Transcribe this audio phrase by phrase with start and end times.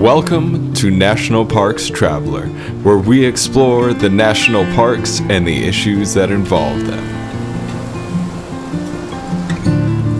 [0.00, 2.46] Welcome to National Parks Traveler,
[2.84, 7.06] where we explore the national parks and the issues that involve them.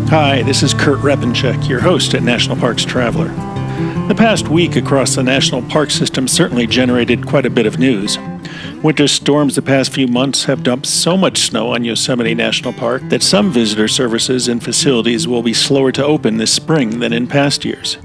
[0.08, 3.29] Hi, this is Kurt Repanshek, your host at National Parks Traveler.
[4.09, 8.19] The past week across the national park system certainly generated quite a bit of news.
[8.83, 13.01] Winter storms the past few months have dumped so much snow on Yosemite National Park
[13.09, 17.27] that some visitor services and facilities will be slower to open this spring than in
[17.27, 17.97] past years.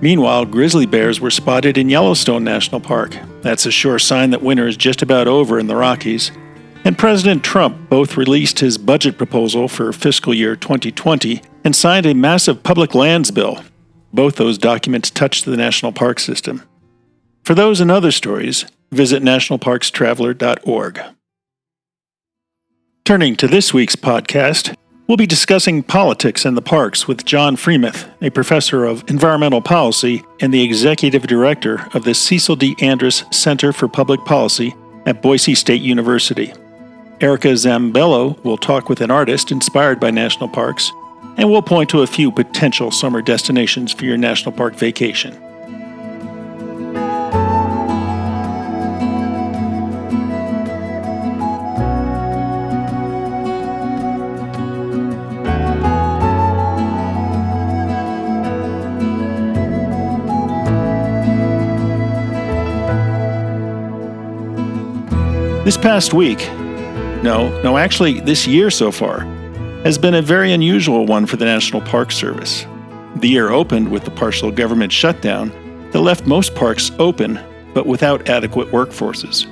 [0.00, 3.16] Meanwhile, grizzly bears were spotted in Yellowstone National Park.
[3.42, 6.30] That's a sure sign that winter is just about over in the Rockies.
[6.84, 12.14] And President Trump both released his budget proposal for fiscal year 2020 and signed a
[12.14, 13.62] massive public lands bill.
[14.12, 16.62] Both those documents touch the national park system.
[17.44, 21.00] For those and other stories, visit nationalparkstraveler.org.
[23.04, 24.76] Turning to this week's podcast,
[25.08, 30.22] we'll be discussing politics in the parks with John Freemuth, a professor of environmental policy
[30.40, 32.76] and the executive director of the Cecil D.
[32.82, 34.74] Andrus Center for Public Policy
[35.06, 36.52] at Boise State University.
[37.20, 40.92] Erica Zambello will talk with an artist inspired by national parks,
[41.38, 45.34] and we'll point to a few potential summer destinations for your national park vacation.
[65.82, 66.40] Past week,
[67.22, 69.20] no, no, actually, this year so far,
[69.84, 72.66] has been a very unusual one for the National Park Service.
[73.16, 75.50] The year opened with the partial government shutdown
[75.92, 77.38] that left most parks open
[77.74, 79.46] but without adequate workforces.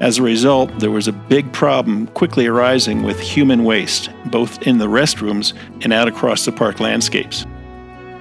[0.00, 4.78] As a result, there was a big problem quickly arising with human waste, both in
[4.78, 5.52] the restrooms
[5.82, 7.44] and out across the park landscapes.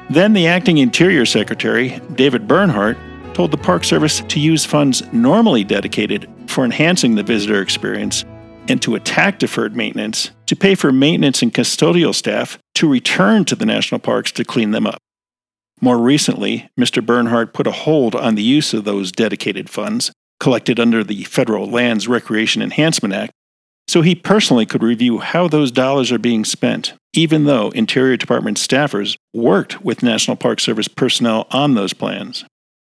[0.10, 2.98] Then the acting Interior Secretary, David Bernhardt,
[3.34, 8.24] told the Park Service to use funds normally dedicated for enhancing the visitor experience
[8.68, 13.56] and to attack deferred maintenance to pay for maintenance and custodial staff to return to
[13.56, 15.00] the national parks to clean them up.
[15.80, 17.04] More recently, Mr.
[17.04, 21.70] Bernhardt put a hold on the use of those dedicated funds collected under the Federal
[21.70, 23.32] Lands Recreation Enhancement Act
[23.88, 28.58] so he personally could review how those dollars are being spent, even though Interior Department
[28.58, 32.46] staffers worked with National Park Service personnel on those plans.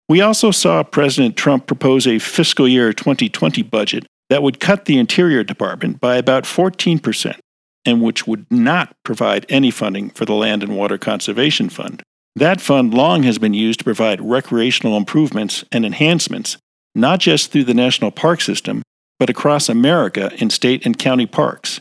[0.09, 4.99] We also saw President Trump propose a fiscal year 2020 budget that would cut the
[4.99, 7.37] Interior Department by about 14%,
[7.85, 12.03] and which would not provide any funding for the Land and Water Conservation Fund.
[12.37, 16.57] That fund long has been used to provide recreational improvements and enhancements,
[16.95, 18.83] not just through the national park system,
[19.19, 21.81] but across America in state and county parks.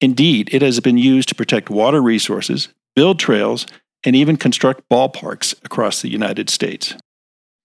[0.00, 3.66] Indeed, it has been used to protect water resources, build trails,
[4.04, 6.94] and even construct ballparks across the United States.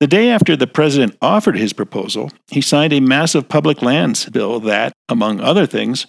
[0.01, 4.59] The day after the president offered his proposal, he signed a massive public lands bill
[4.61, 6.07] that, among other things,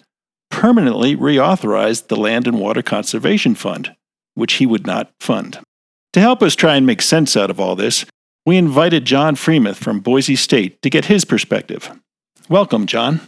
[0.51, 3.95] permanently reauthorized the Land and Water Conservation Fund,
[4.33, 5.61] which he would not fund.
[6.15, 8.07] To help us try and make sense out of all this,
[8.47, 11.91] we invited John Freemuth from Boise State to get his perspective.
[12.49, 13.21] Welcome, John.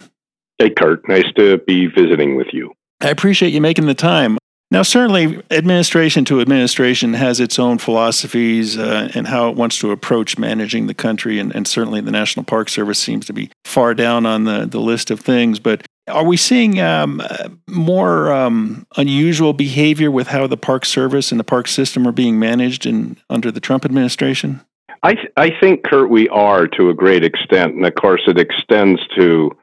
[0.59, 1.07] Hey, Kurt.
[1.07, 2.73] Nice to be visiting with you.
[3.03, 4.39] I appreciate you making the time.
[4.75, 9.93] Now, certainly, administration to administration has its own philosophies uh, and how it wants to
[9.93, 13.95] approach managing the country, and, and, certainly the National Park Service seems to be far
[13.95, 15.61] down on the, the list of things.
[15.61, 17.23] But are we seeing um,
[17.69, 22.41] more um, unusual behavior with how the Park Service and the park system are being
[22.41, 24.61] managed in, under the Trump administration?
[25.05, 27.75] I, th- I think, Kurt, we are to a great extent.
[27.75, 29.57] And of course, it extends to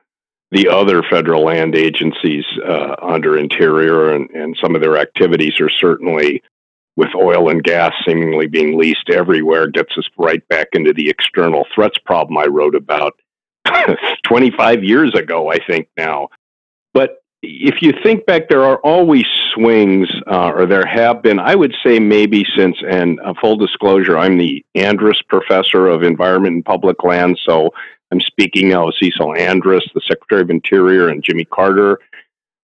[0.51, 5.69] the other federal land agencies uh, under Interior and, and some of their activities are
[5.69, 6.43] certainly,
[6.97, 11.65] with oil and gas seemingly being leased everywhere, gets us right back into the external
[11.73, 13.13] threats problem I wrote about
[14.25, 16.27] 25 years ago, I think now.
[16.93, 21.55] But if you think back, there are always swings, uh, or there have been, I
[21.55, 26.65] would say maybe since, and uh, full disclosure, I'm the Andrus Professor of Environment and
[26.65, 27.71] Public Land, so
[28.11, 31.99] I'm speaking now of Cecil Andrus, the Secretary of Interior, and Jimmy Carter.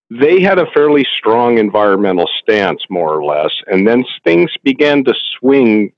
[0.09, 5.13] They had a fairly strong environmental stance, more or less, and then things began to
[5.39, 5.93] swing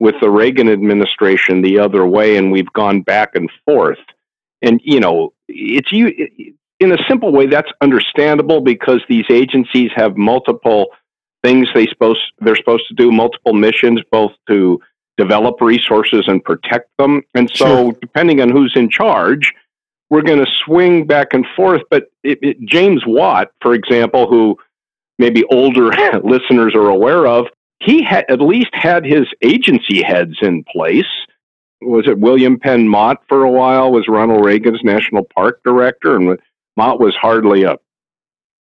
[0.00, 3.98] with the Reagan administration the other way, and we've gone back and forth.
[4.60, 6.12] And you know, it's you
[6.80, 10.88] in a simple way that's understandable because these agencies have multiple
[11.42, 14.80] things they supposed they're supposed to do, multiple missions, both to
[15.16, 17.22] develop resources and protect them.
[17.34, 17.92] And so, sure.
[18.00, 19.52] depending on who's in charge,
[20.10, 21.82] we're going to swing back and forth.
[21.90, 24.58] But it, it, James Watt, for example, who
[25.18, 25.90] maybe older
[26.24, 27.46] listeners are aware of,
[27.80, 31.04] he had at least had his agency heads in place.
[31.80, 36.38] was it William Penn Mott for a while was Ronald Reagan's national park director, and
[36.76, 37.76] Mott was hardly a,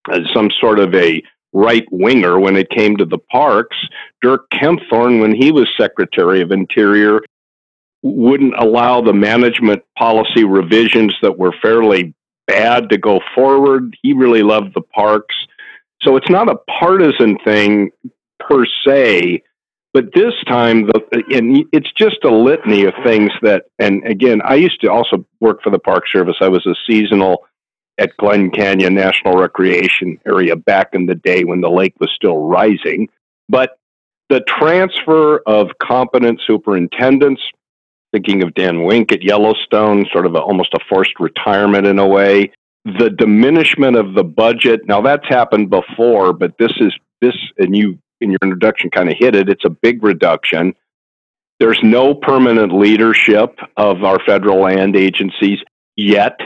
[0.09, 1.23] a some sort of a
[1.53, 3.77] right winger when it came to the parks.
[4.21, 7.21] Dirk Kempthorne, when he was Secretary of Interior,
[8.01, 12.13] wouldn't allow the management policy revisions that were fairly
[12.47, 13.95] bad to go forward.
[14.01, 15.35] He really loved the parks.
[16.01, 17.91] So it's not a partisan thing
[18.39, 19.43] per se,
[19.93, 24.55] but this time, the, and it's just a litany of things that, and again, I
[24.55, 26.35] used to also work for the Park Service.
[26.41, 27.45] I was a seasonal
[27.97, 32.37] at Glen Canyon National Recreation Area back in the day when the lake was still
[32.37, 33.09] rising.
[33.49, 33.77] But
[34.29, 37.41] the transfer of competent superintendents,
[38.11, 42.07] thinking of Dan Wenk at Yellowstone, sort of a, almost a forced retirement in a
[42.07, 42.51] way,
[42.85, 44.87] the diminishment of the budget.
[44.87, 49.17] Now that's happened before, but this is this, and you in your introduction kind of
[49.17, 49.49] hit it.
[49.49, 50.73] It's a big reduction.
[51.59, 55.59] There's no permanent leadership of our federal land agencies
[55.95, 56.39] yet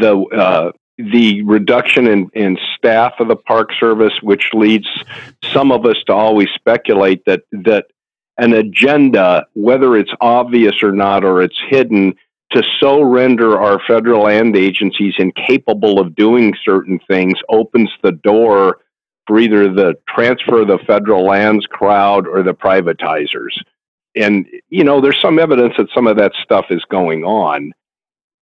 [0.00, 4.88] the uh, the reduction in, in staff of the Park Service, which leads
[5.52, 7.86] some of us to always speculate that that
[8.38, 12.14] an agenda, whether it's obvious or not, or it's hidden,
[12.52, 18.78] to so render our federal land agencies incapable of doing certain things opens the door
[19.26, 23.58] for either the transfer of the federal lands crowd or the privatizers.
[24.14, 27.72] And, you know, there's some evidence that some of that stuff is going on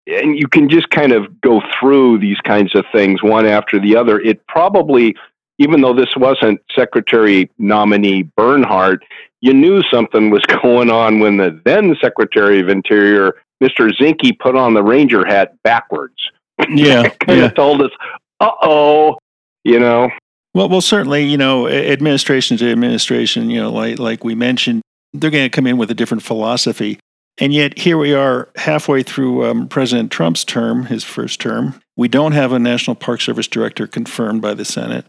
[0.06, 3.96] and you can just kind of go through these kinds of things one after the
[3.96, 4.20] other.
[4.20, 5.16] It probably,
[5.58, 9.02] even though this wasn't Secretary nominee Bernhardt,
[9.40, 13.90] you knew something was going on when the then Secretary of Interior, Mr.
[13.92, 16.30] Zinke, put on the Ranger hat backwards.
[16.68, 17.46] Yeah, kind yeah.
[17.46, 17.90] of told us,
[18.38, 19.18] "Uh oh,"
[19.64, 20.08] you know.
[20.54, 24.80] Well, well, certainly, you know, administration to administration, you know, like like we mentioned,
[25.12, 27.00] they're going to come in with a different philosophy.
[27.38, 31.80] And yet, here we are halfway through um, President Trump's term, his first term.
[31.96, 35.06] We don't have a National Park Service director confirmed by the Senate.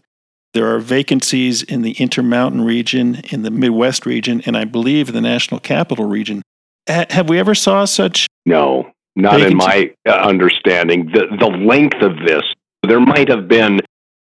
[0.52, 5.14] There are vacancies in the Intermountain region, in the Midwest region, and I believe in
[5.14, 6.42] the National Capital region.
[6.88, 8.26] H- have we ever saw such?
[8.44, 9.52] No, not vacancy?
[9.52, 11.10] in my uh, understanding.
[11.12, 12.42] The the length of this,
[12.82, 13.80] there might have been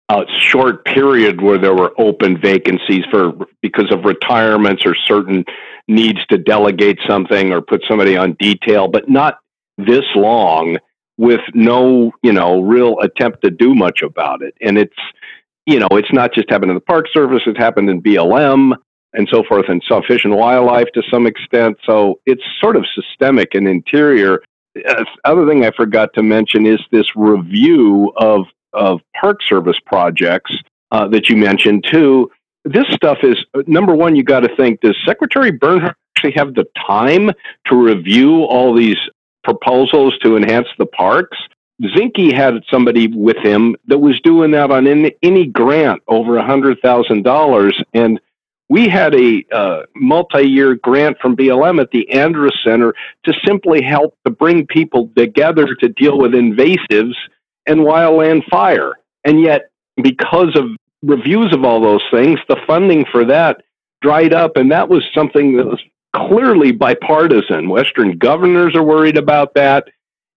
[0.08, 5.44] a short period where there were open vacancies for because of retirements or certain
[5.88, 9.38] needs to delegate something or put somebody on detail, but not
[9.78, 10.78] this long
[11.16, 14.54] with no, you know, real attempt to do much about it.
[14.60, 14.96] And it's,
[15.66, 18.74] you know, it's not just happened in the Park Service, it's happened in BLM
[19.14, 21.78] and so forth, and so Fish and Wildlife to some extent.
[21.84, 24.40] So it's sort of systemic and interior.
[24.86, 30.54] Uh, other thing I forgot to mention is this review of of Park Service projects
[30.92, 32.30] uh, that you mentioned too.
[32.68, 33.36] This stuff is
[33.66, 34.14] number one.
[34.14, 37.30] You got to think: Does Secretary Bernhardt actually have the time
[37.66, 38.98] to review all these
[39.42, 41.38] proposals to enhance the parks?
[41.82, 46.44] Zinke had somebody with him that was doing that on any, any grant over a
[46.44, 48.20] hundred thousand dollars, and
[48.68, 52.94] we had a uh, multi-year grant from BLM at the Andrus Center
[53.24, 57.14] to simply help to bring people together to deal with invasives
[57.66, 58.98] and wildland fire.
[59.24, 59.70] And yet,
[60.02, 60.64] because of
[61.02, 63.62] reviews of all those things, the funding for that
[64.00, 65.80] dried up, and that was something that was
[66.14, 67.68] clearly bipartisan.
[67.68, 69.88] Western governors are worried about that.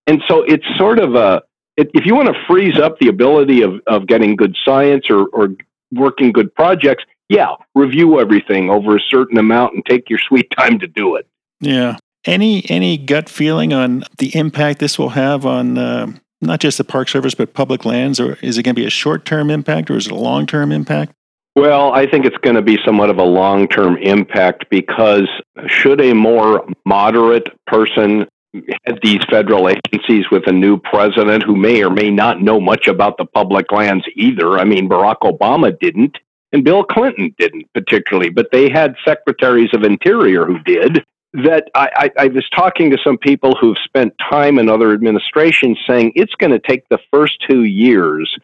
[0.07, 1.41] And so it's sort of a,
[1.77, 5.49] if you want to freeze up the ability of, of getting good science or, or
[5.91, 10.79] working good projects, yeah, review everything over a certain amount and take your sweet time
[10.79, 11.27] to do it.
[11.59, 11.97] Yeah.
[12.25, 16.83] Any any gut feeling on the impact this will have on uh, not just the
[16.83, 18.19] Park Service, but public lands?
[18.19, 20.45] Or is it going to be a short term impact or is it a long
[20.45, 21.13] term impact?
[21.55, 25.27] Well, I think it's going to be somewhat of a long term impact because
[25.67, 31.83] should a more moderate person head these federal agencies with a new president who may
[31.83, 36.17] or may not know much about the public lands either, I mean, Barack Obama didn't.
[36.53, 41.89] And Bill Clinton didn't particularly, but they had secretaries of interior who did that I,
[41.95, 46.35] I, I, was talking to some people who've spent time in other administrations saying it's
[46.35, 48.35] going to take the first two years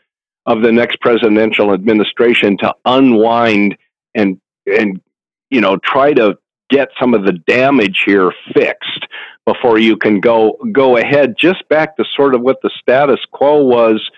[0.45, 3.77] of the next presidential administration to unwind
[4.15, 5.01] and and
[5.49, 6.37] you know try to
[6.69, 9.05] get some of the damage here fixed
[9.45, 13.63] before you can go go ahead just back to sort of what the status quo
[13.63, 14.09] was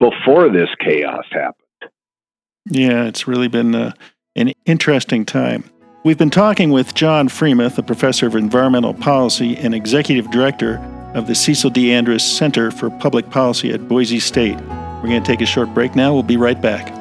[0.00, 1.92] before this chaos happened.
[2.66, 3.92] Yeah, it's really been uh,
[4.34, 5.64] an interesting time.
[6.04, 10.76] We've been talking with John Freemuth, a professor of environmental policy and executive director
[11.14, 11.92] of the Cecil D.
[11.92, 14.60] Andrus Center for Public Policy at Boise State.
[14.60, 16.12] We're going to take a short break now.
[16.12, 16.92] We'll be right back.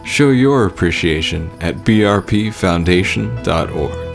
[0.04, 4.05] Show your appreciation at brpfoundation.org.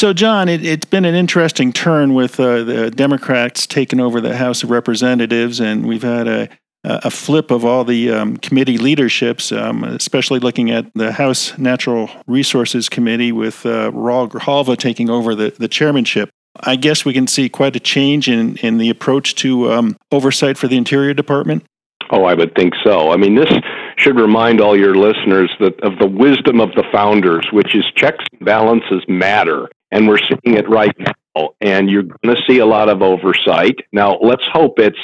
[0.00, 4.34] So, John, it, has been an interesting turn with uh, the Democrats taking over the
[4.34, 6.48] House of Representatives, and we've had a,
[6.84, 12.08] a flip of all the um, committee leaderships, um, especially looking at the House Natural
[12.26, 16.30] Resources Committee with uh, Raul Grijalva taking over the, the chairmanship.
[16.60, 20.56] I guess we can see quite a change in, in the approach to um, oversight
[20.56, 21.62] for the Interior Department.
[22.10, 23.12] Oh, I would think so.
[23.12, 23.52] I mean, this
[23.98, 28.24] should remind all your listeners that of the wisdom of the founders, which is checks
[28.32, 31.50] and balances matter and we're seeing it right now.
[31.60, 33.76] And you're going to see a lot of oversight.
[33.92, 34.98] Now, let's hope it's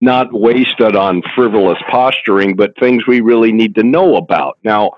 [0.00, 4.58] not wasted on frivolous posturing, but things we really need to know about.
[4.62, 4.92] Now,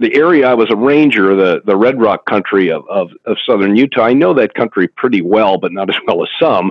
[0.00, 3.76] the area I was a ranger, the, the Red Rock country of, of, of southern
[3.76, 6.70] Utah, I know that country pretty well, but not as well as some.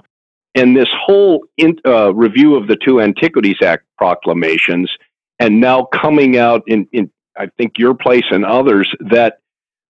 [0.56, 4.92] And this whole in, uh, review of the two Antiquities Act proclamations,
[5.40, 9.40] and now coming out in, in, I think, your place and others, that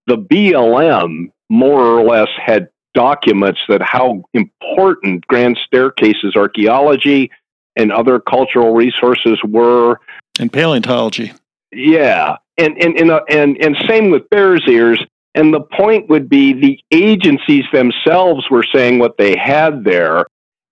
[0.07, 7.31] the BLM more or less had documents that how important Grand Staircase's archaeology
[7.75, 9.99] and other cultural resources were.
[10.39, 11.31] And paleontology.
[11.71, 12.37] Yeah.
[12.57, 15.03] And, and, and, uh, and, and same with Bears Ears.
[15.35, 20.25] And the point would be the agencies themselves were saying what they had there.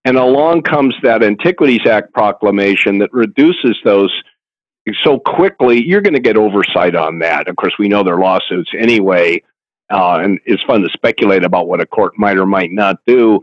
[0.05, 4.11] And along comes that Antiquities Act proclamation that reduces those
[5.03, 5.83] so quickly.
[5.83, 7.47] You're going to get oversight on that.
[7.47, 9.41] Of course, we know there are lawsuits anyway
[9.91, 13.41] uh, and it's fun to speculate about what a court might or might not do.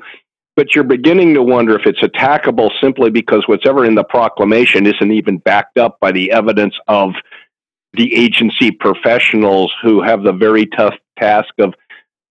[0.56, 5.12] But you're beginning to wonder if it's attackable simply because whatever in the proclamation isn't
[5.12, 7.12] even backed up by the evidence of
[7.92, 11.74] the agency professionals who have the very tough task of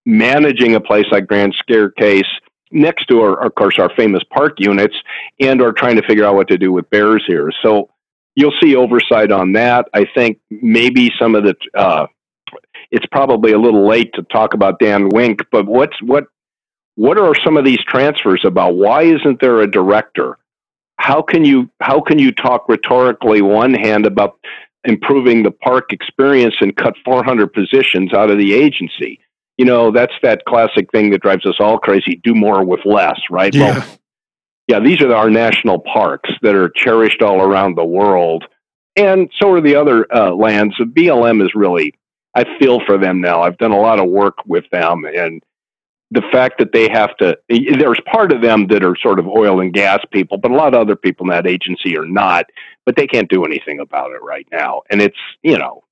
[0.06, 2.28] managing a place like Grand Staircase
[2.72, 4.96] next to, our, of course, our famous park units,
[5.40, 7.56] and are trying to figure out what to do with Bears Ears.
[7.62, 7.90] So
[8.36, 9.88] you'll see oversight on that.
[9.94, 12.08] I think maybe some of the uh,
[12.92, 16.26] it's probably a little late to talk about Dan Wenk, but what's what
[16.96, 18.76] what are some of these transfers about?
[18.76, 20.38] Why isn't there a director?
[20.98, 24.40] How can you how can you talk rhetorically one hand about
[24.84, 29.20] improving the park experience and cut 400 positions out of the agency?
[29.58, 32.20] You know, that's that classic thing that drives us all crazy.
[32.24, 33.54] Do more with less, right?
[33.54, 33.80] Yeah.
[33.80, 33.88] Well,
[34.68, 38.44] yeah, these are our national parks that are cherished all around the world.
[38.96, 40.76] And so are the other uh, lands.
[40.78, 41.94] BLM is really
[42.36, 43.42] I feel for them now.
[43.42, 45.42] I've done a lot of work with them, and
[46.12, 49.60] the fact that they have to, there's part of them that are sort of oil
[49.60, 52.46] and gas people, but a lot of other people in that agency are not,
[52.86, 54.84] but they can't do anything about it right now.
[54.90, 55.84] And it's, you know,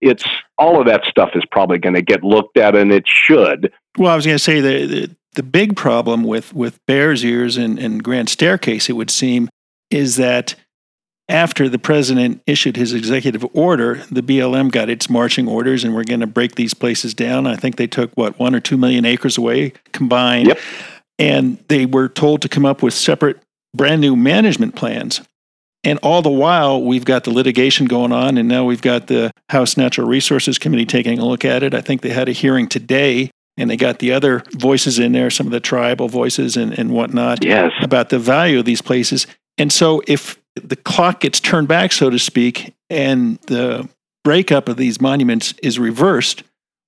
[0.00, 0.24] it's
[0.56, 3.72] all of that stuff is probably going to get looked at, and it should.
[3.98, 7.56] Well, I was going to say the, the, the big problem with with Bears Ears
[7.56, 9.50] and, and Grand Staircase, it would seem,
[9.90, 10.54] is that
[11.28, 16.04] after the president issued his executive order, the BLM got its marching orders and we're
[16.04, 17.46] going to break these places down.
[17.46, 20.48] I think they took, what, one or two million acres away combined.
[20.48, 20.58] Yep.
[21.18, 23.42] And they were told to come up with separate,
[23.74, 25.20] brand new management plans.
[25.84, 29.30] And all the while, we've got the litigation going on, and now we've got the
[29.48, 31.72] House Natural Resources Committee taking a look at it.
[31.72, 35.30] I think they had a hearing today, and they got the other voices in there,
[35.30, 37.70] some of the tribal voices and, and whatnot, yes.
[37.80, 39.28] about the value of these places.
[39.56, 43.88] And so, if the clock gets turned back, so to speak, and the
[44.24, 46.42] breakup of these monuments is reversed,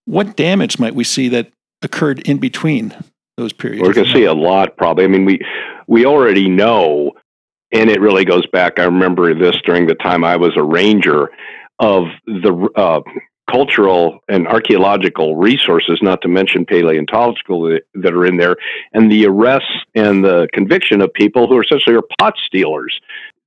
[0.05, 1.51] what damage might we see that
[1.83, 2.95] occurred in between
[3.37, 3.87] those periods?
[3.87, 5.05] We're going to see a lot, probably.
[5.05, 5.41] I mean, we
[5.87, 7.13] we already know,
[7.73, 8.79] and it really goes back.
[8.79, 11.31] I remember this during the time I was a ranger
[11.79, 13.01] of the uh,
[13.51, 18.57] cultural and archaeological resources, not to mention paleontological that are in there,
[18.93, 23.01] and the arrests and the conviction of people who essentially are pot stealers.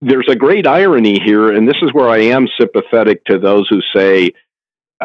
[0.06, 3.82] There's a great irony here, and this is where I am sympathetic to those who
[3.96, 4.32] say,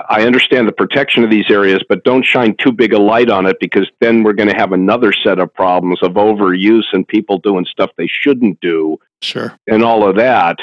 [0.08, 3.46] I understand the protection of these areas, but don't shine too big a light on
[3.46, 7.38] it because then we're going to have another set of problems of overuse and people
[7.38, 8.98] doing stuff they shouldn't do.
[9.22, 9.58] Sure.
[9.66, 10.58] And all of that.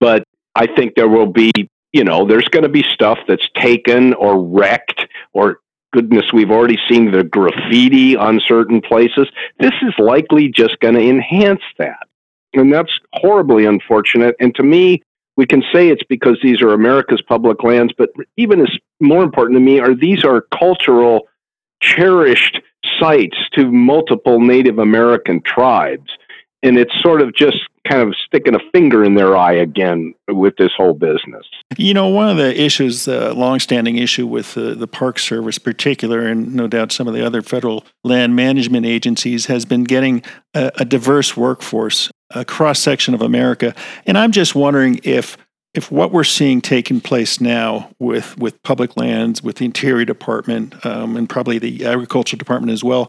[0.00, 1.52] But I think there will be
[1.94, 5.60] you know, there's going to be stuff that's taken or wrecked or
[5.92, 9.28] goodness, we've already seen the graffiti on certain places.
[9.60, 12.08] This is likely just going to enhance that.
[12.54, 14.36] And that's horribly unfortunate.
[14.40, 15.02] And to me,
[15.36, 18.70] we can say it's because these are America's public lands, but even as
[19.00, 21.26] more important to me are these are cultural,
[21.82, 22.60] cherished
[23.00, 26.10] sites to multiple Native American tribes.
[26.62, 30.56] And it's sort of just kind of sticking a finger in their eye again with
[30.56, 31.46] this whole business.
[31.76, 35.58] You know, one of the issues, the uh, longstanding issue with uh, the Park Service,
[35.58, 40.22] particular, and no doubt some of the other federal land management agencies, has been getting
[40.54, 43.74] a, a diverse workforce, a cross section of America.
[44.06, 45.36] And I'm just wondering if
[45.74, 50.86] if what we're seeing taking place now with, with public lands, with the Interior Department,
[50.86, 53.08] um, and probably the Agriculture Department as well,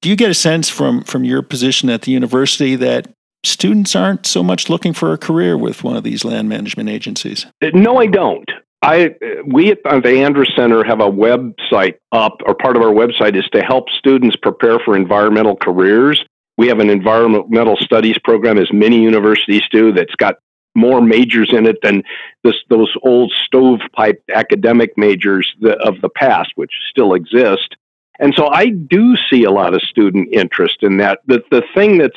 [0.00, 3.06] do you get a sense from, from your position at the university that
[3.44, 7.46] students aren't so much looking for a career with one of these land management agencies.
[7.74, 8.50] No, I don't.
[8.84, 9.14] I
[9.46, 13.48] we at the Andrus Center have a website up, or part of our website is
[13.52, 16.24] to help students prepare for environmental careers.
[16.62, 20.36] We have an environmental studies program, as many universities do, that's got
[20.76, 22.04] more majors in it than
[22.44, 27.74] this, those old stovepipe academic majors of the past, which still exist.
[28.20, 31.18] And so I do see a lot of student interest in that.
[31.26, 32.14] The, the thing that's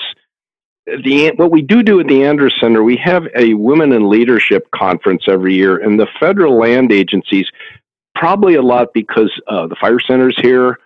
[0.85, 4.69] the what we do do at the Andrus Center, we have a women in leadership
[4.69, 7.47] conference every year, and the federal land agencies,
[8.13, 10.77] probably a lot because uh, the fire centers here,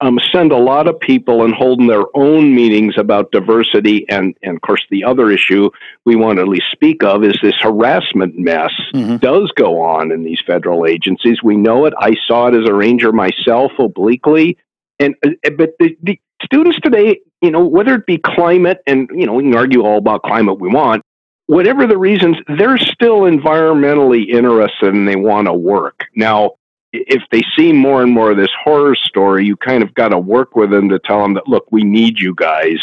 [0.00, 4.06] um, send a lot of people and holding their own meetings about diversity.
[4.08, 5.70] And, and of course, the other issue
[6.04, 9.16] we want to at least speak of is this harassment mess mm-hmm.
[9.16, 11.42] does go on in these federal agencies.
[11.42, 11.94] We know it.
[11.98, 14.58] I saw it as a ranger myself obliquely.
[14.98, 19.26] And uh, but the, the students today, you know, whether it be climate, and, you
[19.26, 21.02] know, we can argue all about climate we want,
[21.46, 26.04] whatever the reasons, they're still environmentally interested and they want to work.
[26.14, 26.52] Now,
[26.92, 30.18] if they see more and more of this horror story, you kind of got to
[30.18, 32.78] work with them to tell them that, look, we need you guys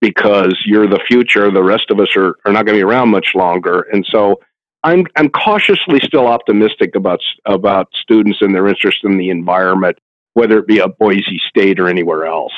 [0.00, 1.50] because you're the future.
[1.50, 3.82] The rest of us are, are not going to be around much longer.
[3.92, 4.40] And so
[4.82, 9.98] I'm, I'm cautiously still optimistic about, about students and their interest in the environment,
[10.34, 12.52] whether it be at Boise State or anywhere else.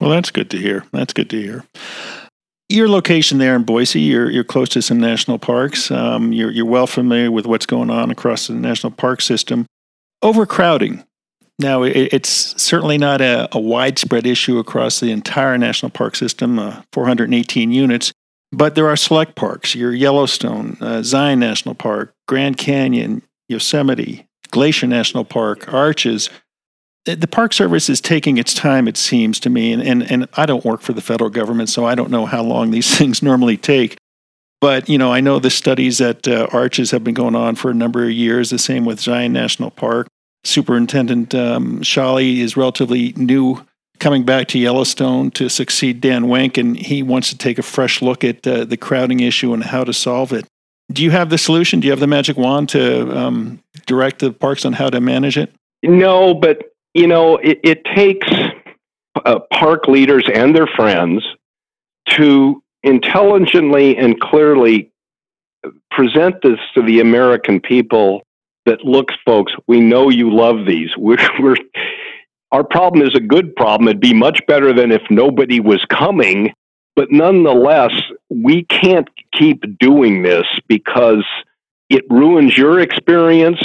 [0.00, 0.84] Well, that's good to hear.
[0.92, 1.64] That's good to hear.
[2.68, 5.90] Your location there in Boise, you're, you're close to some national parks.
[5.90, 9.66] Um, you're, you're well familiar with what's going on across the national park system.
[10.22, 11.04] Overcrowding.
[11.58, 16.82] Now, it's certainly not a, a, widespread issue across the entire national park system, uh,
[16.92, 18.12] 418 units,
[18.50, 19.74] but there are select parks.
[19.74, 26.30] Your Yellowstone, uh, Zion National Park, Grand Canyon, Yosemite, Glacier National Park, Arches,
[27.04, 30.46] the Park Service is taking its time, it seems to me, and, and, and I
[30.46, 33.56] don't work for the federal government, so I don't know how long these things normally
[33.56, 33.96] take.
[34.60, 37.72] But, you know, I know the studies at uh, Arches have been going on for
[37.72, 40.06] a number of years, the same with Zion National Park.
[40.44, 43.64] Superintendent um, Sholly is relatively new
[44.00, 48.02] coming back to Yellowstone to succeed Dan Wenk, and he wants to take a fresh
[48.02, 50.44] look at uh, the crowding issue and how to solve it.
[50.90, 51.80] Do you have the solution?
[51.80, 55.38] Do you have the magic wand to um, direct the parks on how to manage
[55.38, 55.54] it?
[55.82, 58.28] No, but you know, it, it takes
[59.24, 61.24] uh, park leaders and their friends
[62.10, 64.90] to intelligently and clearly
[65.90, 68.22] present this to the American people
[68.66, 70.90] that looks, folks, we know you love these.
[70.96, 71.56] We're, we're,
[72.52, 73.88] our problem is a good problem.
[73.88, 76.52] It'd be much better than if nobody was coming.
[76.94, 77.92] But nonetheless,
[78.28, 81.24] we can't keep doing this because
[81.88, 83.62] it ruins your experience.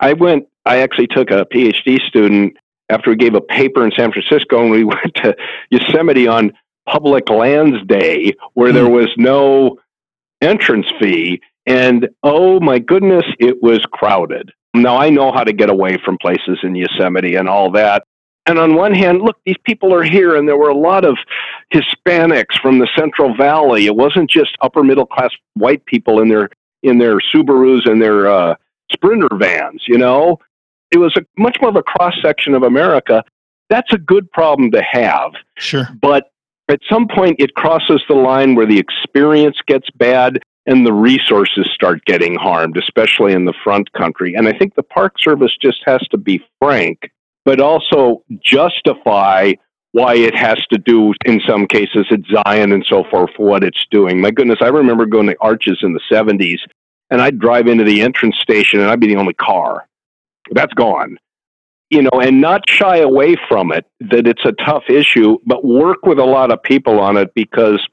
[0.00, 2.56] I went I actually took a PhD student
[2.90, 5.34] after we gave a paper in San Francisco and we went to
[5.70, 6.52] Yosemite on
[6.86, 8.92] Public Lands Day where there hmm.
[8.92, 9.78] was no
[10.40, 11.40] entrance fee.
[11.70, 14.50] And oh my goodness, it was crowded.
[14.74, 18.02] Now I know how to get away from places in Yosemite and all that.
[18.46, 21.16] And on one hand, look, these people are here, and there were a lot of
[21.72, 23.86] Hispanics from the Central Valley.
[23.86, 26.48] It wasn't just upper middle class white people in their
[26.82, 28.56] in their Subarus and their uh,
[28.90, 29.84] Sprinter vans.
[29.86, 30.40] You know,
[30.90, 33.22] it was a much more of a cross section of America.
[33.68, 35.32] That's a good problem to have.
[35.56, 35.88] Sure.
[36.00, 36.32] But
[36.68, 40.40] at some point, it crosses the line where the experience gets bad.
[40.66, 44.34] And the resources start getting harmed, especially in the front country.
[44.34, 47.10] And I think the Park Service just has to be frank,
[47.44, 49.52] but also justify
[49.92, 53.64] why it has to do, in some cases, at Zion and so forth, for what
[53.64, 54.20] it's doing.
[54.20, 56.60] My goodness, I remember going to Arches in the 70s,
[57.10, 59.88] and I'd drive into the entrance station, and I'd be the only car.
[60.52, 61.18] That's gone.
[61.88, 66.06] You know, and not shy away from it, that it's a tough issue, but work
[66.06, 67.84] with a lot of people on it because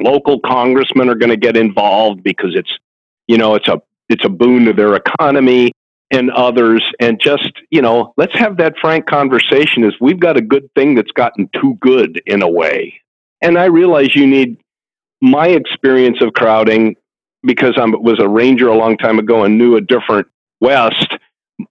[0.00, 2.72] local congressmen are going to get involved because it's,
[3.26, 5.72] you know, it's a it's a boon to their economy
[6.10, 6.82] and others.
[7.00, 10.94] And just you know let's have that frank conversation is we've got a good thing
[10.94, 13.00] that's gotten too good in a way.
[13.40, 14.58] And i realize you need
[15.20, 16.96] my experience of crowding
[17.42, 20.26] because i was a ranger a long time ago and knew a different
[20.60, 21.14] west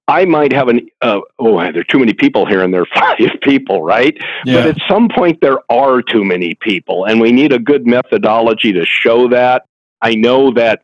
[0.07, 2.95] i might have an uh, oh there are too many people here and there are
[2.95, 4.61] five people right yeah.
[4.61, 8.73] but at some point there are too many people and we need a good methodology
[8.73, 9.63] to show that
[10.01, 10.81] i know that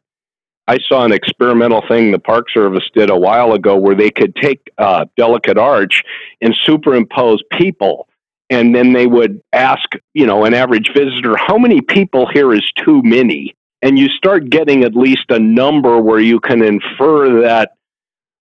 [0.67, 4.35] I saw an experimental thing the Park Service did a while ago where they could
[4.35, 6.03] take uh, Delicate Arch
[6.41, 8.07] and superimpose people.
[8.49, 12.63] And then they would ask, you know, an average visitor, how many people here is
[12.77, 13.55] too many?
[13.81, 17.71] And you start getting at least a number where you can infer that,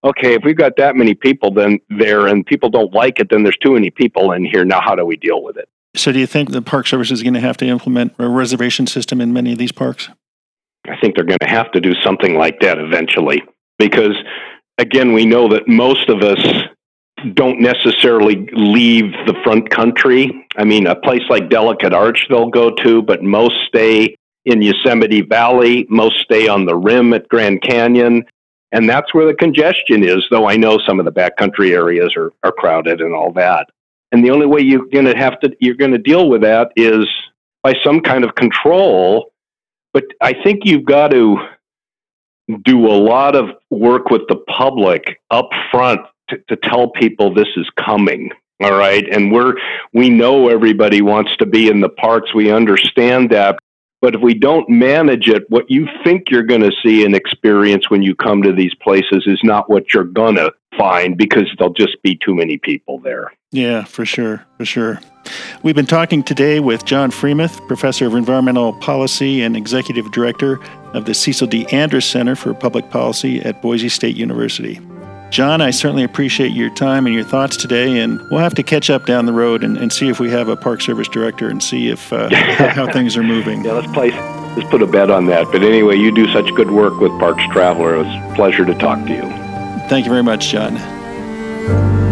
[0.04, 3.42] okay, if we've got that many people then there and people don't like it, then
[3.42, 4.64] there's too many people in here.
[4.64, 5.68] Now, how do we deal with it?
[5.94, 8.86] So, do you think the Park Service is going to have to implement a reservation
[8.86, 10.08] system in many of these parks?
[10.86, 13.42] I think they're going to have to do something like that eventually
[13.78, 14.16] because,
[14.78, 16.44] again, we know that most of us
[17.34, 20.46] don't necessarily leave the front country.
[20.56, 25.20] I mean, a place like Delicate Arch they'll go to, but most stay in Yosemite
[25.20, 28.24] Valley, most stay on the rim at Grand Canyon.
[28.72, 32.32] And that's where the congestion is, though I know some of the backcountry areas are,
[32.42, 33.68] are crowded and all that.
[34.10, 36.72] And the only way you're going to have to you're going to deal with that
[36.76, 37.06] is
[37.62, 39.32] by some kind of control.
[39.92, 41.36] But I think you've got to
[42.64, 47.48] do a lot of work with the public up front to, to tell people this
[47.56, 48.30] is coming
[48.62, 49.04] all right?
[49.10, 49.54] And we're
[49.92, 52.32] we know everybody wants to be in the parks.
[52.32, 53.58] We understand that
[54.02, 57.88] but if we don't manage it what you think you're going to see and experience
[57.88, 61.72] when you come to these places is not what you're going to find because there'll
[61.72, 65.00] just be too many people there yeah for sure for sure
[65.62, 70.58] We've been talking today with John Freemuth, Professor of Environmental Policy and Executive Director
[70.94, 71.64] of the Cecil D.
[71.68, 74.80] Andrus Center for Public Policy at Boise State University.
[75.32, 78.90] John, I certainly appreciate your time and your thoughts today, and we'll have to catch
[78.90, 81.62] up down the road and, and see if we have a Park Service director and
[81.62, 83.64] see if uh, how things are moving.
[83.64, 84.12] Yeah, let's place
[84.58, 85.46] let's put a bet on that.
[85.50, 87.94] But anyway, you do such good work with Parks Traveler.
[87.94, 89.22] It was a pleasure to talk to you.
[89.88, 92.11] Thank you very much, John.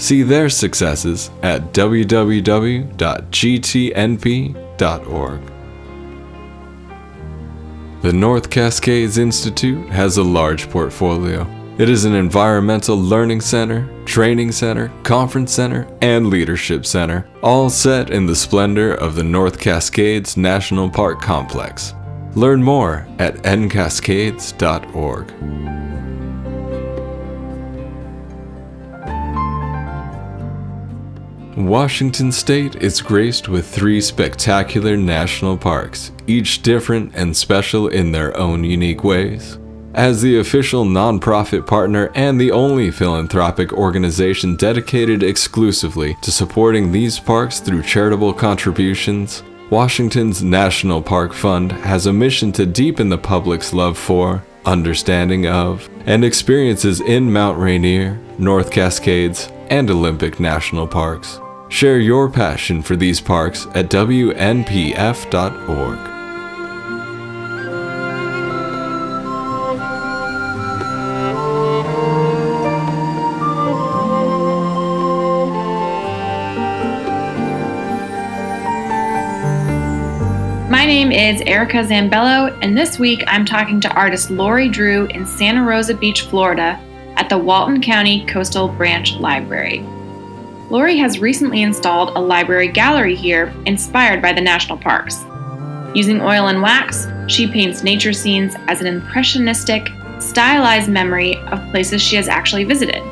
[0.00, 2.90] See their successes at www.gtnp.org.
[8.00, 11.46] The North Cascades Institute has a large portfolio.
[11.76, 18.08] It is an environmental learning center, training center, conference center, and leadership center, all set
[18.08, 21.92] in the splendor of the North Cascades National Park Complex.
[22.34, 25.89] Learn more at ncascades.org.
[31.66, 38.36] Washington state is graced with three spectacular national parks, each different and special in their
[38.36, 39.58] own unique ways.
[39.94, 47.18] As the official nonprofit partner and the only philanthropic organization dedicated exclusively to supporting these
[47.18, 53.72] parks through charitable contributions, Washington's National Park Fund has a mission to deepen the public's
[53.72, 61.40] love for, understanding of, and experiences in Mount Rainier, North Cascades, and Olympic National Parks.
[61.70, 64.38] Share your passion for these parks at WNPF.org.
[80.68, 85.24] My name is Erica Zambello, and this week I'm talking to artist Lori Drew in
[85.24, 86.80] Santa Rosa Beach, Florida,
[87.14, 89.86] at the Walton County Coastal Branch Library.
[90.70, 95.24] Lori has recently installed a library gallery here inspired by the national parks.
[95.96, 99.88] Using oil and wax, she paints nature scenes as an impressionistic,
[100.20, 103.02] stylized memory of places she has actually visited.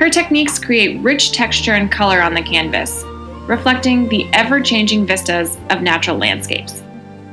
[0.00, 3.04] Her techniques create rich texture and color on the canvas,
[3.46, 6.82] reflecting the ever changing vistas of natural landscapes.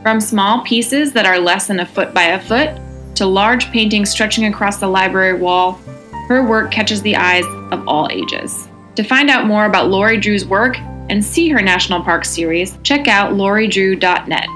[0.04, 2.80] From small pieces that are less than a foot by a foot
[3.16, 5.82] to large paintings stretching across the library wall,
[6.28, 8.67] her work catches the eyes of all ages.
[8.98, 10.78] To find out more about Lori Drew's work
[11.10, 14.48] and see her National Park series, check out loridrew.net.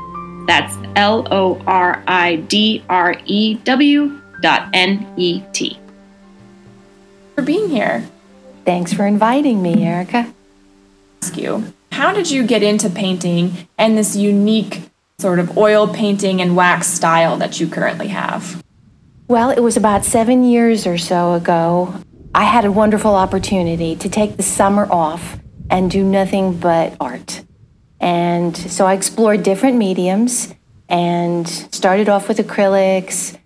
[0.48, 5.80] That's L O R I D R E W dot N E T.
[7.36, 8.06] For being here.
[8.66, 10.32] Thanks for inviting me, Erica
[11.22, 16.42] ask you, how did you get into painting and this unique sort of oil painting
[16.42, 18.64] and wax style that you currently have?
[19.28, 21.94] Well, it was about seven years or so ago.
[22.34, 25.40] I had a wonderful opportunity to take the summer off
[25.70, 27.44] and do nothing but art.
[28.00, 30.54] And so I explored different mediums
[30.90, 33.38] and started off with acrylics,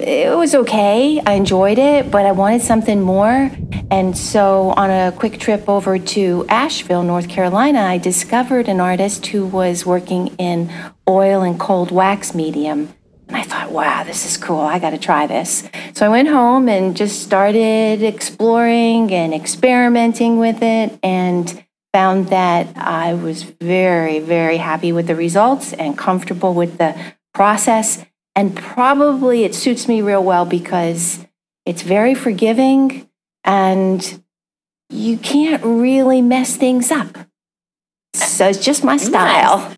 [0.00, 1.20] it was okay.
[1.24, 3.50] I enjoyed it, but I wanted something more.
[3.90, 9.26] And so, on a quick trip over to Asheville, North Carolina, I discovered an artist
[9.26, 10.72] who was working in
[11.08, 12.94] oil and cold wax medium.
[13.30, 14.58] And I thought, wow, this is cool.
[14.58, 15.68] I got to try this.
[15.94, 22.76] So I went home and just started exploring and experimenting with it and found that
[22.76, 27.00] I was very, very happy with the results and comfortable with the
[27.32, 31.24] process and probably it suits me real well because
[31.64, 33.08] it's very forgiving
[33.44, 34.24] and
[34.88, 37.16] you can't really mess things up.
[38.14, 39.72] So it's just my style.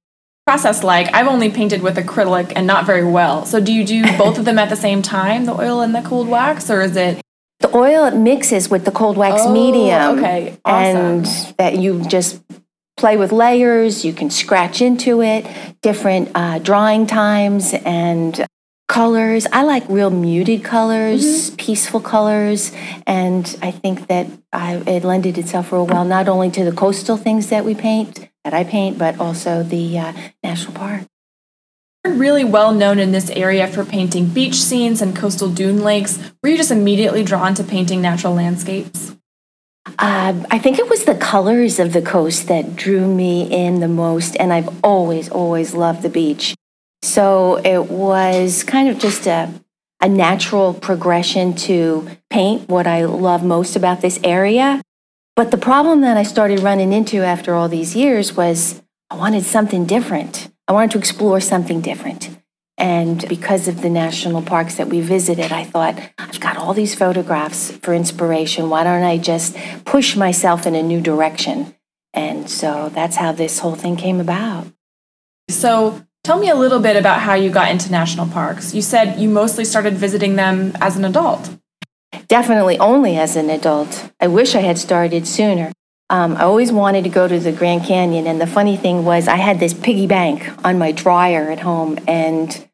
[0.47, 3.47] Process like I've only painted with acrylic and not very well.
[3.47, 6.03] So do you do both of them at the same time, the oil and the
[6.03, 7.21] cold wax, or is it
[7.61, 10.19] the oil it mixes with the cold wax oh, medium.
[10.19, 10.59] Okay.
[10.65, 10.97] Awesome.
[10.97, 11.27] And
[11.59, 12.43] that you just
[12.97, 15.47] play with layers, you can scratch into it,
[15.81, 18.47] different uh, drying times and
[18.93, 19.47] colors.
[19.51, 21.57] I like real muted colors, mm-hmm.
[21.57, 22.73] peaceful colors,
[23.07, 27.17] and I think that I, it lended itself real well not only to the coastal
[27.17, 31.05] things that we paint, that I paint, but also the uh, national park.
[32.05, 36.19] You're really well known in this area for painting beach scenes and coastal dune lakes.
[36.43, 39.17] Were you just immediately drawn to painting natural landscapes?
[39.87, 43.89] Uh, I think it was the colors of the coast that drew me in the
[43.89, 46.55] most, and I've always, always loved the beach.
[47.03, 49.53] So it was kind of just a,
[50.01, 54.81] a natural progression to paint what I love most about this area.
[55.35, 59.45] But the problem that I started running into after all these years was I wanted
[59.45, 60.51] something different.
[60.69, 62.31] I wanted to explore something different.
[62.79, 66.95] And because of the national parks that we visited, I thought, I've got all these
[66.95, 68.71] photographs for inspiration.
[68.71, 71.75] Why don't I just push myself in a new direction?
[72.15, 74.67] And so that's how this whole thing came about.
[75.49, 78.75] So, Tell me a little bit about how you got into national parks.
[78.75, 81.59] You said you mostly started visiting them as an adult.
[82.29, 84.13] Definitely only as an adult.
[84.21, 85.73] I wish I had started sooner.
[86.11, 89.27] Um, I always wanted to go to the Grand Canyon, and the funny thing was,
[89.27, 92.69] I had this piggy bank on my dryer at home, and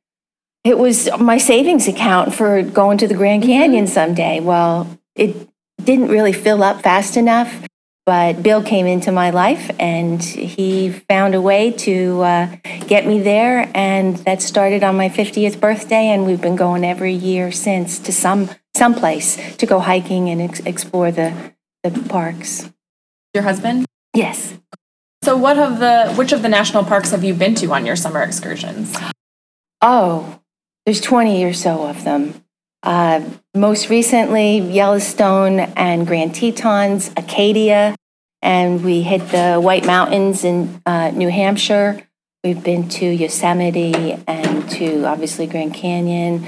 [0.63, 3.53] it was my savings account for going to the Grand mm-hmm.
[3.53, 4.41] Canyon someday.
[4.41, 5.49] Well, it
[5.83, 7.65] didn't really fill up fast enough.
[8.09, 13.21] But Bill came into my life and he found a way to uh, get me
[13.21, 13.71] there.
[13.75, 16.07] And that started on my 50th birthday.
[16.07, 20.61] And we've been going every year since to some someplace to go hiking and ex-
[20.61, 21.53] explore the,
[21.85, 22.71] the parks.
[23.35, 23.85] Your husband?
[24.15, 24.55] Yes.
[25.23, 27.97] So what of the which of the national parks have you been to on your
[27.97, 28.97] summer excursions?
[29.83, 30.41] Oh,
[30.87, 32.43] there's 20 or so of them.
[32.83, 33.23] Uh,
[33.55, 37.97] most recently, Yellowstone and Grand Tetons, Acadia,
[38.41, 42.03] and we hit the White Mountains in uh, New Hampshire.
[42.45, 46.47] We've been to Yosemite and to obviously Grand Canyon,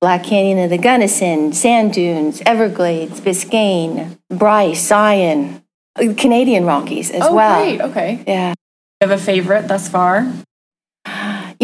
[0.00, 5.64] Black Canyon of the Gunnison, Sand Dunes, Everglades, Biscayne, Bryce, Zion,
[5.96, 7.60] Canadian Rockies as oh, well.
[7.60, 7.80] Oh, great.
[7.80, 8.24] Okay.
[8.26, 8.54] Yeah.
[9.00, 10.32] You have a favorite thus far?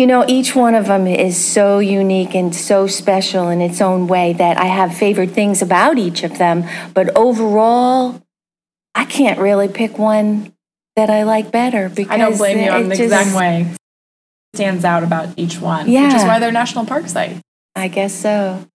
[0.01, 4.07] You know, each one of them is so unique and so special in its own
[4.07, 6.65] way that I have favorite things about each of them.
[6.95, 8.23] But overall,
[8.95, 10.55] I can't really pick one
[10.97, 12.71] that I like better because I don't blame you.
[12.71, 13.75] I'm the just, exact way.
[14.55, 16.07] Stands out about each one, yeah.
[16.07, 17.39] which is why they're national park sites.
[17.77, 18.67] I guess so.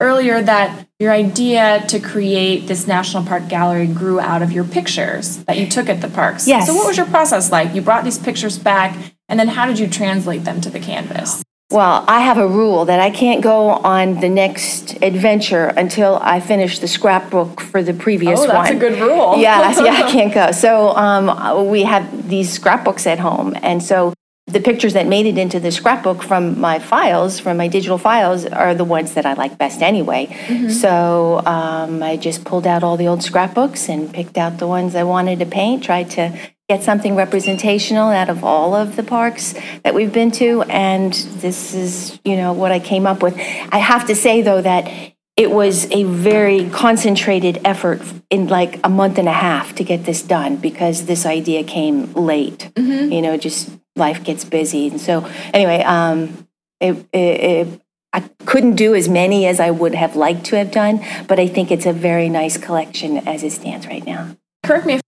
[0.00, 5.38] Earlier, that your idea to create this national park gallery grew out of your pictures
[5.44, 6.46] that you took at the parks.
[6.46, 6.66] Yes.
[6.66, 7.74] So, what was your process like?
[7.74, 11.42] You brought these pictures back And then how did you translate them to the canvas?
[11.70, 16.38] Well, I have a rule that I can't go on the next adventure until I
[16.38, 18.50] finish the scrapbook for the previous one.
[18.50, 18.76] Oh, that's one.
[18.76, 19.34] a good rule.
[19.38, 20.52] Yes, yeah, I can't go.
[20.52, 24.12] So um, we have these scrapbooks at home, and so
[24.46, 28.44] the pictures that made it into the scrapbook from my files, from my digital files,
[28.44, 30.28] are the ones that I like best anyway.
[30.68, 34.94] So um, I just pulled out all the old scrapbooks and picked out the ones
[34.94, 35.82] I wanted to paint.
[35.82, 40.62] Tried to get something representational out of all of the parks that we've been to,
[40.62, 43.34] and this is, you know, what I came up with.
[43.70, 44.90] I have to say though that
[45.36, 48.00] it was a very concentrated effort
[48.30, 52.12] in like a month and a half to get this done because this idea came
[52.14, 52.70] late.
[53.12, 56.46] You know, just life gets busy, and so anyway, um,
[56.80, 57.80] it, it, it
[58.12, 61.48] I couldn't do as many as I would have liked to have done, but I
[61.48, 64.36] think it's a very nice collection as it stands right now.
[64.62, 65.03] Correct me if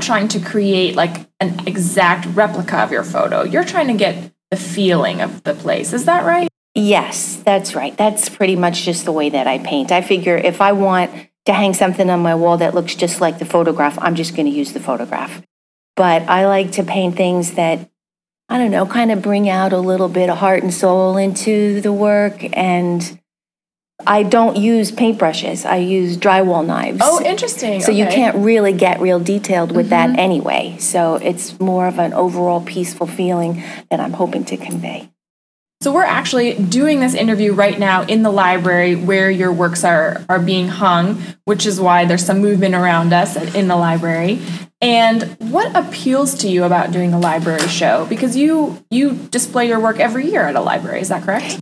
[0.00, 3.42] trying to create like an exact replica of your photo.
[3.42, 5.92] You're trying to get the feeling of the place.
[5.92, 6.48] Is that right?
[6.74, 7.96] Yes, that's right.
[7.96, 9.92] That's pretty much just the way that I paint.
[9.92, 11.10] I figure if I want
[11.44, 14.46] to hang something on my wall that looks just like the photograph, I'm just going
[14.46, 15.42] to use the photograph.
[15.96, 17.90] But I like to paint things that,
[18.48, 21.80] I don't know, kind of bring out a little bit of heart and soul into
[21.82, 22.42] the work.
[22.56, 23.20] And
[24.06, 27.00] I don't use paintbrushes, I use drywall knives.
[27.02, 27.80] Oh, interesting.
[27.80, 30.18] So you can't really get real detailed with that mm-hmm.
[30.18, 30.76] anyway.
[30.78, 35.10] So it's more of an overall peaceful feeling that I'm hoping to convey.
[35.82, 40.24] So we're actually doing this interview right now in the library where your works are
[40.28, 44.40] are being hung, which is why there's some movement around us in the library.
[44.80, 48.06] And what appeals to you about doing a library show?
[48.08, 51.60] Because you you display your work every year at a library, is that correct?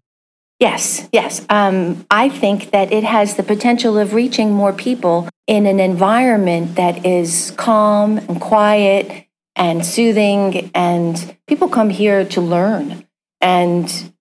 [0.60, 1.44] Yes, yes.
[1.48, 6.76] Um, I think that it has the potential of reaching more people in an environment
[6.76, 13.06] that is calm and quiet and soothing, and people come here to learn
[13.40, 14.12] and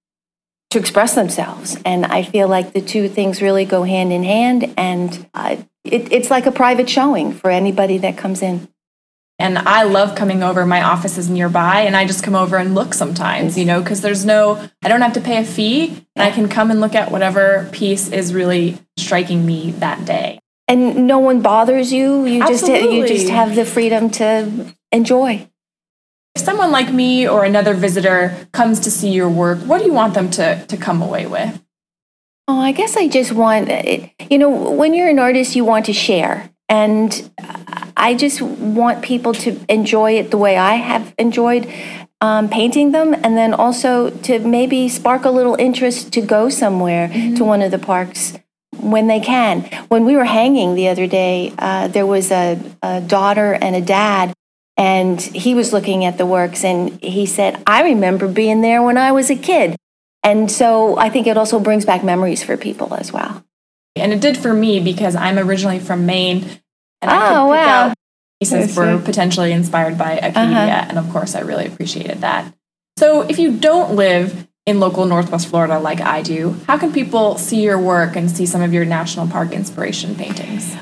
[0.70, 1.78] to express themselves.
[1.84, 6.12] And I feel like the two things really go hand in hand, and uh, it,
[6.12, 8.70] it's like a private showing for anybody that comes in.
[9.40, 10.66] And I love coming over.
[10.66, 14.02] My office is nearby, and I just come over and look sometimes, you know, because
[14.02, 16.94] there's no, I don't have to pay a fee, and I can come and look
[16.94, 20.40] at whatever piece is really striking me that day.
[20.68, 22.26] And no one bothers you.
[22.26, 25.48] You just you just have the freedom to enjoy.
[26.36, 29.94] If someone like me or another visitor comes to see your work, what do you
[29.94, 31.60] want them to, to come away with?
[32.48, 34.12] Oh, I guess I just want it.
[34.30, 36.52] You know, when you're an artist, you want to share.
[36.70, 37.32] And
[37.98, 41.68] I just want people to enjoy it the way I have enjoyed
[42.22, 43.14] um, painting them.
[43.14, 47.72] And then also to maybe spark a little interest to go somewhere to one of
[47.72, 48.38] the parks
[48.80, 49.62] when they can.
[49.90, 53.82] When we were hanging the other day, uh, there was a, a daughter and a
[53.82, 54.34] dad.
[54.78, 58.98] And he was looking at the works and he said, I remember being there when
[58.98, 59.76] I was a kid.
[60.24, 63.44] And so I think it also brings back memories for people as well.
[64.02, 66.46] And it did for me because I'm originally from Maine.
[67.02, 67.88] And I could Oh, pick wow.
[67.90, 67.96] out
[68.40, 70.58] pieces were potentially inspired by Acadia.
[70.58, 70.86] Uh-huh.
[70.90, 72.54] And of course, I really appreciated that.
[72.98, 77.38] So if you don't live in local Northwest Florida like I do, how can people
[77.38, 80.76] see your work and see some of your national park inspiration paintings?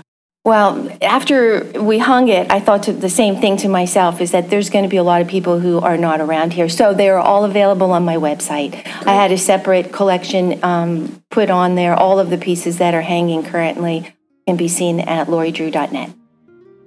[0.47, 4.49] Well, after we hung it, I thought to the same thing to myself is that
[4.49, 6.69] there's going to be a lot of people who are not around here.
[6.69, 8.73] So they're all available on my website.
[9.05, 11.93] I had a separate collection um, put on there.
[11.93, 14.15] All of the pieces that are hanging currently
[14.47, 16.13] can be seen at lauridrew.net.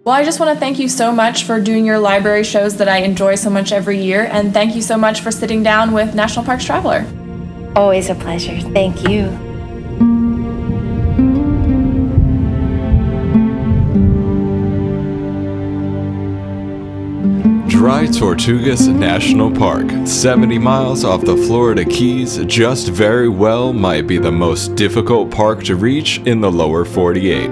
[0.05, 2.89] Well, I just want to thank you so much for doing your library shows that
[2.89, 4.25] I enjoy so much every year.
[4.25, 7.05] And thank you so much for sitting down with National Parks Traveler.
[7.77, 8.59] Always a pleasure.
[8.71, 9.50] Thank you.
[17.81, 24.19] Dry Tortugas National Park, 70 miles off the Florida Keys, just very well might be
[24.19, 27.49] the most difficult park to reach in the lower 48.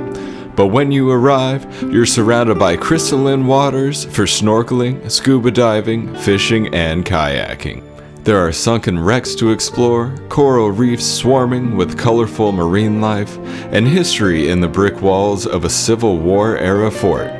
[0.55, 7.07] But when you arrive, you're surrounded by crystalline waters for snorkeling, scuba diving, fishing, and
[7.07, 7.83] kayaking.
[8.23, 13.39] There are sunken wrecks to explore, coral reefs swarming with colorful marine life,
[13.72, 17.38] and history in the brick walls of a Civil War era fort.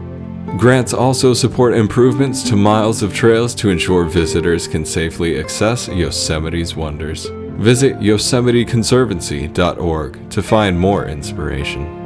[0.57, 6.75] Grants also support improvements to miles of trails to ensure visitors can safely access Yosemite's
[6.75, 7.25] wonders.
[7.57, 12.04] Visit yosemiteconservancy.org to find more inspiration.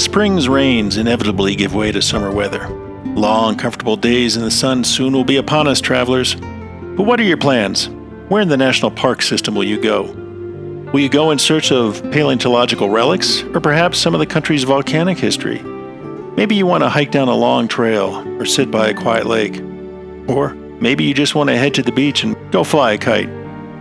[0.00, 2.66] Spring's rains inevitably give way to summer weather.
[3.04, 6.36] Long, comfortable days in the sun soon will be upon us, travelers.
[6.36, 7.90] But what are your plans?
[8.30, 10.04] Where in the national park system will you go?
[10.90, 15.18] Will you go in search of paleontological relics, or perhaps some of the country's volcanic
[15.18, 15.60] history?
[16.34, 19.60] Maybe you want to hike down a long trail, or sit by a quiet lake.
[20.28, 23.28] Or maybe you just want to head to the beach and go fly a kite.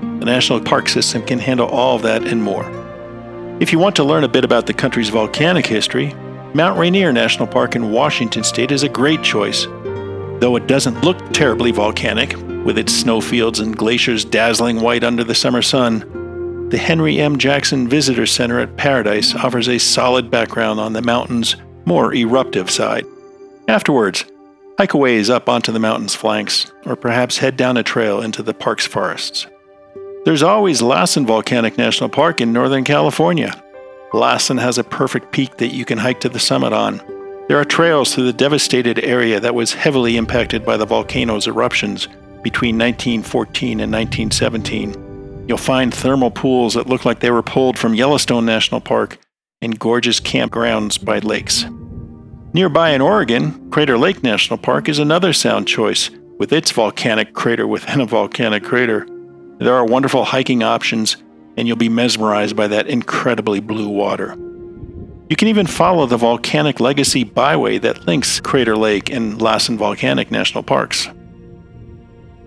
[0.02, 2.79] The National Park System can handle all of that and more.
[3.60, 6.14] If you want to learn a bit about the country's volcanic history,
[6.54, 9.66] Mount Rainier National Park in Washington state is a great choice.
[10.40, 15.36] Though it doesn't look terribly volcanic, with its snowfields and glaciers dazzling white under the
[15.36, 17.38] summer sun, the Henry M.
[17.38, 23.06] Jackson Visitor Center at Paradise offers a solid background on the mountain's more eruptive side.
[23.68, 24.24] Afterwards,
[24.78, 28.42] hike a ways up onto the mountain's flanks, or perhaps head down a trail into
[28.42, 29.48] the park's forests.
[30.26, 33.64] There's always Lassen Volcanic National Park in Northern California.
[34.12, 36.98] Lassen has a perfect peak that you can hike to the summit on.
[37.48, 42.08] There are trails through the devastated area that was heavily impacted by the volcano's eruptions
[42.44, 45.46] between 1914 and 1917.
[45.48, 49.20] You'll find thermal pools that look like they were pulled from Yellowstone National Park
[49.62, 51.66] and gorgeous campgrounds by lakes.
[52.54, 57.66] Nearby in Oregon, Crater Lake National Park is another sound choice, with its volcanic crater
[57.66, 59.08] within a volcanic crater.
[59.60, 61.18] There are wonderful hiking options,
[61.58, 64.38] and you'll be mesmerized by that incredibly blue water.
[65.30, 70.32] You can even follow the Volcanic Legacy Byway that links Crater Lake and Lassen Volcanic
[70.32, 71.10] National Parks.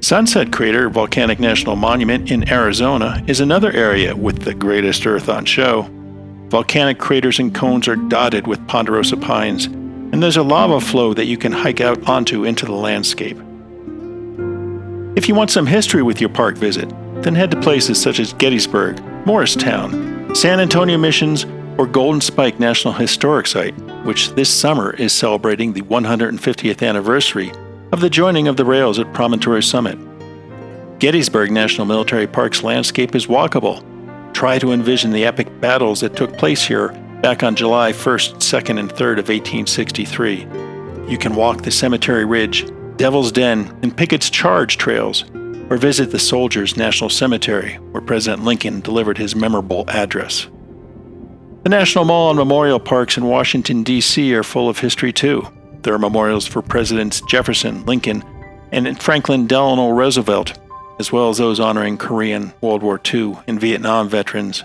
[0.00, 5.44] Sunset Crater Volcanic National Monument in Arizona is another area with the greatest earth on
[5.44, 5.82] show.
[6.48, 11.26] Volcanic craters and cones are dotted with ponderosa pines, and there's a lava flow that
[11.26, 13.36] you can hike out onto into the landscape.
[15.14, 16.90] If you want some history with your park visit,
[17.22, 21.44] then head to places such as Gettysburg, Morristown, San Antonio Missions,
[21.78, 27.52] or Golden Spike National Historic Site, which this summer is celebrating the 150th anniversary
[27.92, 29.98] of the joining of the rails at Promontory Summit.
[30.98, 33.82] Gettysburg National Military Park's landscape is walkable.
[34.32, 36.88] Try to envision the epic battles that took place here
[37.22, 40.46] back on July 1st, 2nd, and 3rd of 1863.
[41.08, 45.24] You can walk the Cemetery Ridge, Devil's Den, and Pickett's Charge trails,
[45.70, 50.48] or visit the Soldiers National Cemetery, where President Lincoln delivered his memorable address.
[51.62, 54.34] The National Mall and Memorial Parks in Washington, D.C.
[54.34, 55.46] are full of history too.
[55.82, 58.24] There are memorials for Presidents Jefferson, Lincoln,
[58.72, 60.58] and Franklin Delano Roosevelt,
[60.98, 64.64] as well as those honoring Korean, World War II, and Vietnam veterans.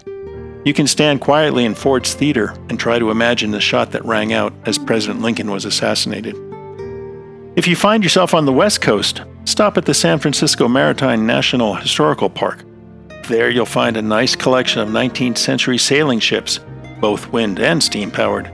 [0.65, 4.33] You can stand quietly in Ford's Theater and try to imagine the shot that rang
[4.33, 6.35] out as President Lincoln was assassinated.
[7.55, 11.73] If you find yourself on the West Coast, stop at the San Francisco Maritime National
[11.73, 12.65] Historical Park.
[13.27, 16.59] There you'll find a nice collection of 19th century sailing ships,
[16.99, 18.47] both wind and steam powered.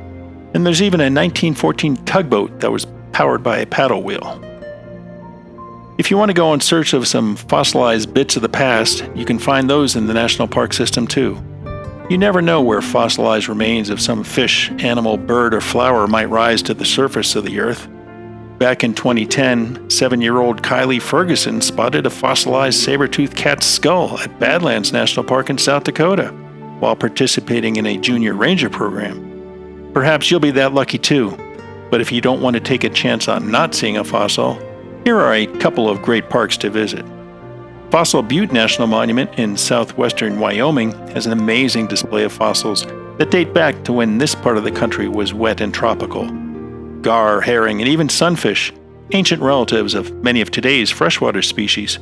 [0.54, 4.40] And there's even a 1914 tugboat that was powered by a paddle wheel.
[5.98, 9.26] If you want to go in search of some fossilized bits of the past, you
[9.26, 11.44] can find those in the national park system too.
[12.10, 16.62] You never know where fossilized remains of some fish, animal, bird, or flower might rise
[16.64, 17.88] to the surface of the earth.
[18.64, 24.18] Back in 2010, seven year old Kylie Ferguson spotted a fossilized saber toothed cat's skull
[24.20, 26.30] at Badlands National Park in South Dakota
[26.80, 29.92] while participating in a junior ranger program.
[29.94, 31.38] Perhaps you'll be that lucky too,
[31.92, 34.54] but if you don't want to take a chance on not seeing a fossil,
[35.04, 37.06] here are a couple of great parks to visit.
[37.92, 42.86] Fossil Butte National Monument in southwestern Wyoming has an amazing display of fossils
[43.18, 46.43] that date back to when this part of the country was wet and tropical
[47.04, 48.74] gar, herring, and even sunfish,
[49.12, 52.00] ancient relatives of many of today's freshwater species,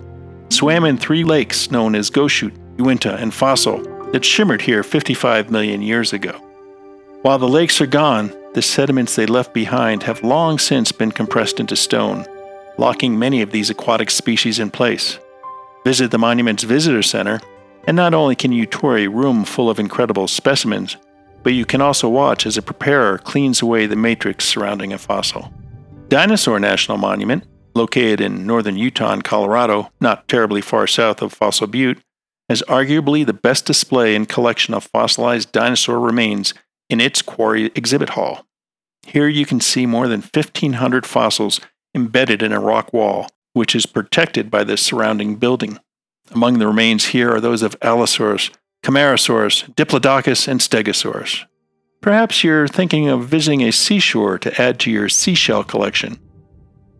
[0.49, 3.81] swam in three lakes known as Gosiute, Uinta, and Fossil
[4.11, 6.31] that shimmered here 55 million years ago.
[7.21, 11.59] While the lakes are gone, the sediments they left behind have long since been compressed
[11.59, 12.25] into stone,
[12.77, 15.19] locking many of these aquatic species in place.
[15.85, 17.39] Visit the monument's visitor center,
[17.87, 20.97] and not only can you tour a room full of incredible specimens,
[21.43, 25.51] but you can also watch as a preparer cleans away the matrix surrounding a fossil.
[26.07, 31.67] Dinosaur National Monument, located in northern Utah and Colorado, not terribly far south of Fossil
[31.67, 31.99] Butte,
[32.49, 36.53] has arguably the best display and collection of fossilized dinosaur remains
[36.89, 38.45] in its quarry exhibit hall.
[39.07, 41.61] Here you can see more than 1,500 fossils
[41.95, 45.79] embedded in a rock wall, which is protected by the surrounding building.
[46.31, 48.51] Among the remains here are those of Allosaurus,
[48.83, 51.45] Camarasaurus, Diplodocus, and Stegosaurus.
[52.01, 56.19] Perhaps you're thinking of visiting a seashore to add to your seashell collection.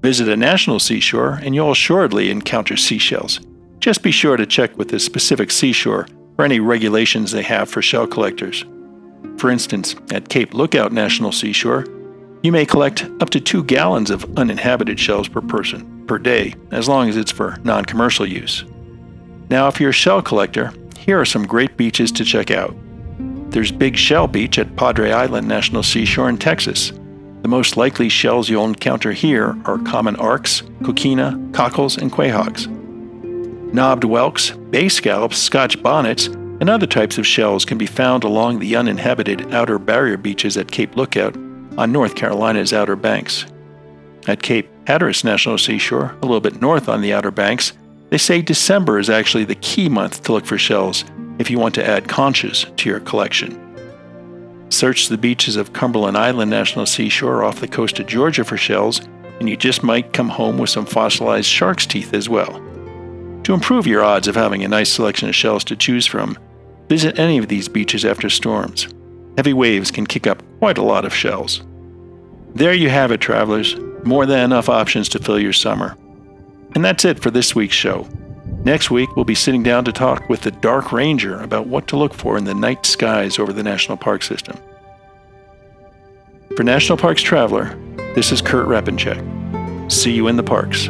[0.02, 3.40] Visit a national seashore and you'll assuredly encounter seashells.
[3.80, 7.82] Just be sure to check with the specific seashore for any regulations they have for
[7.82, 8.64] shell collectors.
[9.38, 11.86] For instance, at Cape Lookout National Seashore,
[12.44, 16.88] you may collect up to two gallons of uninhabited shells per person per day, as
[16.88, 18.66] long as it's for non commercial use.
[19.50, 20.72] Now, if you're a shell collector,
[21.02, 22.76] here are some great beaches to check out.
[23.52, 26.92] There's Big Shell Beach at Padre Island National Seashore in Texas.
[27.42, 32.68] The most likely shells you'll encounter here are common arcs, coquina, cockles, and quahogs.
[33.74, 38.60] Knobbed whelks, bay scallops, scotch bonnets, and other types of shells can be found along
[38.60, 41.36] the uninhabited outer barrier beaches at Cape Lookout
[41.78, 43.46] on North Carolina's Outer Banks.
[44.28, 47.74] At Cape Hatteras National Seashore, a little bit north on the Outer Banks,
[48.12, 51.06] they say December is actually the key month to look for shells
[51.40, 53.58] if you want to add conches to your collection.
[54.70, 59.00] Search the beaches of Cumberland Island National Seashore off the coast of Georgia for shells,
[59.40, 62.62] and you just might come home with some fossilized shark's teeth as well.
[63.44, 66.38] To improve your odds of having a nice selection of shells to choose from,
[66.90, 68.88] visit any of these beaches after storms.
[69.38, 71.64] Heavy waves can kick up quite a lot of shells.
[72.56, 73.78] There you have it, travelers.
[74.04, 75.98] More than enough options to fill your summer.
[76.76, 78.08] And that's it for this week's show.
[78.64, 81.98] Next week, we'll be sitting down to talk with the Dark Ranger about what to
[81.98, 84.58] look for in the night skies over the national park system.
[86.56, 87.78] For National Parks Traveler,
[88.14, 89.92] this is Kurt Repanshek.
[89.92, 90.90] See you in the parks.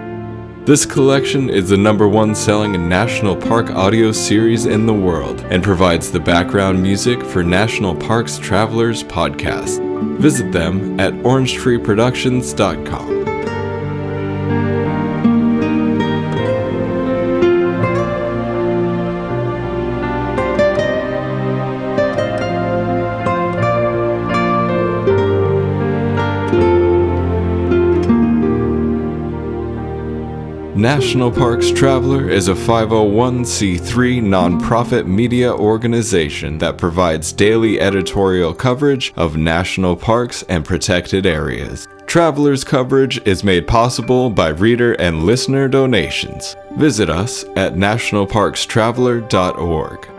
[0.63, 5.63] This collection is the number one selling national park audio series in the world and
[5.63, 9.81] provides the background music for National Parks Travelers podcast.
[10.19, 13.20] Visit them at orangetreeproductions.com.
[30.81, 39.37] National Parks Traveler is a 501c3 nonprofit media organization that provides daily editorial coverage of
[39.37, 41.87] national parks and protected areas.
[42.07, 46.55] Traveler's coverage is made possible by reader and listener donations.
[46.77, 50.10] Visit us at nationalparkstraveler.org.